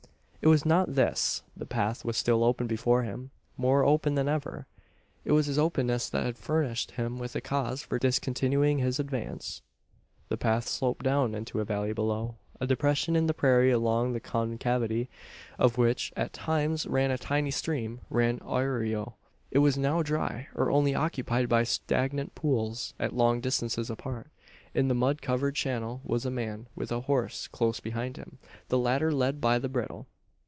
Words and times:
It 0.43 0.47
was 0.47 0.65
not 0.65 0.95
this. 0.95 1.43
The 1.55 1.67
path 1.67 2.03
was 2.03 2.17
still 2.17 2.43
open 2.43 2.65
before 2.65 3.03
him 3.03 3.29
more 3.57 3.85
open 3.85 4.15
than 4.15 4.27
ever. 4.27 4.65
It 5.23 5.33
was 5.33 5.47
its 5.47 5.59
openness 5.59 6.09
that 6.09 6.23
had 6.25 6.35
furnished 6.35 6.89
him 6.97 7.19
with 7.19 7.35
a 7.35 7.41
cause 7.41 7.83
for 7.83 7.99
discontinuing 7.99 8.79
his 8.79 8.99
advance. 8.99 9.61
The 10.29 10.37
path 10.37 10.67
sloped 10.67 11.05
down 11.05 11.35
into 11.35 11.59
a 11.59 11.63
valley 11.63 11.93
below 11.93 12.37
a 12.59 12.65
depression 12.65 13.15
in 13.15 13.27
the 13.27 13.35
prairie, 13.35 13.69
along 13.69 14.13
the 14.13 14.19
concavity 14.19 15.09
of 15.59 15.77
which, 15.77 16.11
at 16.17 16.33
times, 16.33 16.87
ran 16.87 17.11
a 17.11 17.19
tiny 17.19 17.51
stream 17.51 18.01
ran 18.09 18.41
arroyo. 18.43 19.17
It 19.51 19.59
was 19.59 19.77
now 19.77 20.01
dry, 20.01 20.47
or 20.55 20.71
only 20.71 20.95
occupied 20.95 21.49
by 21.49 21.65
stagnant 21.65 22.33
pools, 22.33 22.95
at 22.99 23.13
long 23.13 23.41
distances 23.41 23.91
apart. 23.91 24.25
In 24.73 24.87
the 24.87 24.95
mud 24.95 25.21
covered 25.21 25.53
channel 25.53 26.01
was 26.03 26.25
a 26.25 26.31
man, 26.31 26.65
with 26.75 26.91
a 26.91 27.01
horse 27.01 27.47
close 27.47 27.79
behind 27.79 28.17
him 28.17 28.39
the 28.69 28.79
latter 28.79 29.11
led 29.11 29.39
by 29.39 29.59
the 29.59 29.69
bridle. 29.69 30.07